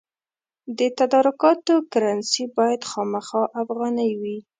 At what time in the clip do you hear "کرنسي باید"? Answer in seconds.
1.91-2.81